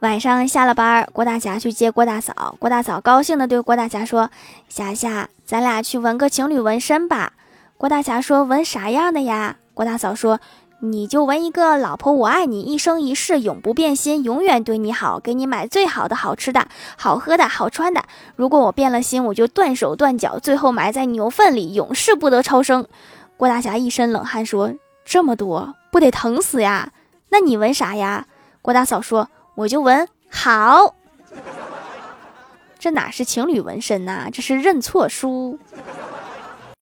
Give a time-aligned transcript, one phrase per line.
[0.00, 2.56] 晚上下了班，郭大侠去接郭大嫂。
[2.58, 4.30] 郭大嫂高兴地对郭大侠说
[4.66, 7.34] ：“霞霞，咱俩去纹个情侣纹身吧。”
[7.76, 10.40] 郭大侠说：“纹啥样的呀？”郭大嫂说
[10.80, 18.02] ：“你就纹一个‘老婆我爱你，一生一世永不变心，永远对你好’，给你买最好的、好吃的、好喝的、好穿的。
[18.36, 22.86] 如果我变了心，我就断手断脚，最后埋在牛粪里，永世不得超生。”
[23.36, 24.72] 郭大侠一身冷汗说
[25.04, 26.90] ：“这么多，不得疼死呀？
[27.28, 28.24] 那你纹啥呀？”
[28.62, 29.28] 郭大嫂说。
[29.60, 30.94] 我就纹好，
[32.78, 34.30] 这哪是情侣纹身呐？
[34.32, 35.58] 这是认错书。